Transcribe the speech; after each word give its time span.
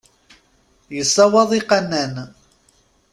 Yessawaḍ 0.95 1.49
iqannan. 1.59 2.13